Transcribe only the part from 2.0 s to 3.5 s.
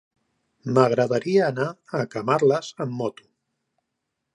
a Camarles amb moto.